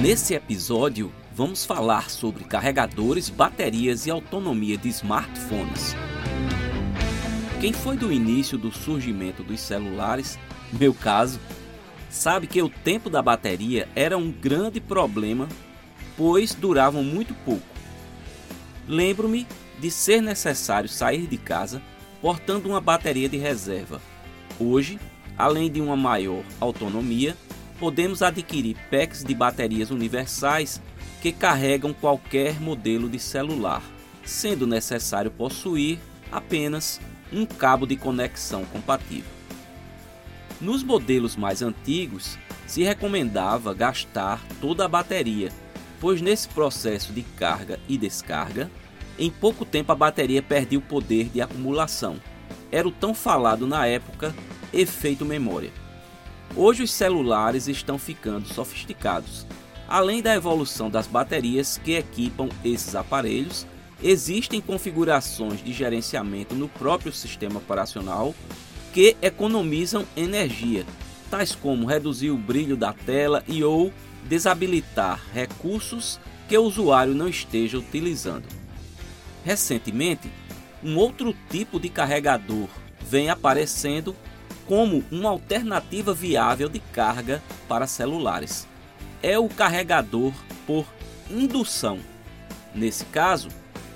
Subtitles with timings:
[0.00, 5.96] Nesse episódio, vamos falar sobre carregadores, baterias e autonomia de smartphones.
[7.60, 10.38] Quem foi do início do surgimento dos celulares,
[10.72, 11.40] meu caso,
[12.08, 15.48] sabe que o tempo da bateria era um grande problema,
[16.16, 17.66] pois duravam muito pouco.
[18.86, 19.48] Lembro-me
[19.80, 21.82] de ser necessário sair de casa
[22.22, 24.00] portando uma bateria de reserva.
[24.60, 24.96] Hoje,
[25.36, 27.36] além de uma maior autonomia,
[27.78, 30.80] podemos adquirir packs de baterias universais
[31.22, 33.82] que carregam qualquer modelo de celular,
[34.24, 35.98] sendo necessário possuir
[36.30, 37.00] apenas
[37.32, 39.30] um cabo de conexão compatível.
[40.60, 45.50] Nos modelos mais antigos, se recomendava gastar toda a bateria,
[46.00, 48.70] pois nesse processo de carga e descarga,
[49.18, 52.20] em pouco tempo a bateria perdia o poder de acumulação.
[52.70, 54.34] Era o tão falado na época
[54.72, 55.72] efeito memória.
[56.60, 59.46] Hoje os celulares estão ficando sofisticados.
[59.86, 63.64] Além da evolução das baterias que equipam esses aparelhos,
[64.02, 68.34] existem configurações de gerenciamento no próprio sistema operacional
[68.92, 70.84] que economizam energia,
[71.30, 73.92] tais como reduzir o brilho da tela e ou
[74.24, 78.48] desabilitar recursos que o usuário não esteja utilizando.
[79.44, 80.28] Recentemente,
[80.82, 82.66] um outro tipo de carregador
[83.00, 84.12] vem aparecendo
[84.68, 88.68] como uma alternativa viável de carga para celulares.
[89.22, 90.32] É o carregador
[90.66, 90.84] por
[91.30, 91.98] indução.
[92.74, 93.48] Nesse caso,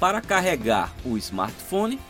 [0.00, 2.00] para carregar o smartphone,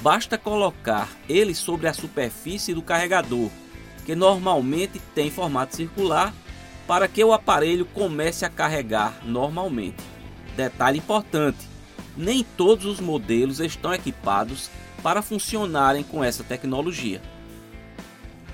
[0.00, 3.50] basta colocar ele sobre a superfície do carregador,
[4.06, 6.32] que normalmente tem formato circular,
[6.86, 10.02] para que o aparelho comece a carregar normalmente.
[10.56, 11.68] Detalhe importante:
[12.16, 14.70] nem todos os modelos estão equipados
[15.02, 17.20] para funcionarem com essa tecnologia.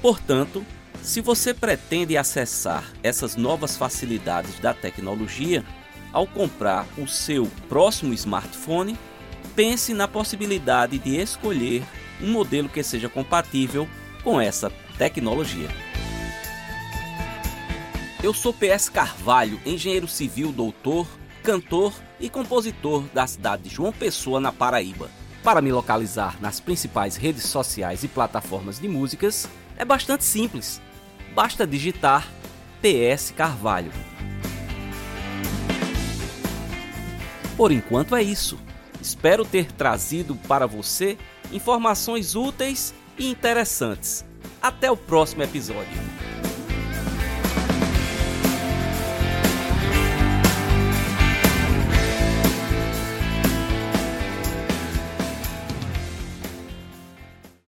[0.03, 0.67] Portanto,
[1.01, 5.65] se você pretende acessar essas novas facilidades da tecnologia,
[6.13, 8.99] ao comprar o seu próximo smartphone,
[9.55, 11.85] pense na possibilidade de escolher
[12.21, 13.89] um modelo que seja compatível
[14.25, 15.69] com essa tecnologia.
[18.23, 21.07] Eu sou PS Carvalho, engenheiro civil, doutor,
[21.43, 25.11] cantor e compositor da cidade de João Pessoa, na Paraíba.
[25.43, 30.81] Para me localizar nas principais redes sociais e plataformas de músicas, é bastante simples.
[31.35, 32.29] Basta digitar
[32.81, 33.93] PS Carvalho.
[37.57, 38.59] Por enquanto é isso.
[39.01, 41.19] Espero ter trazido para você
[41.53, 44.25] informações úteis e interessantes.
[44.61, 46.42] Até o próximo episódio.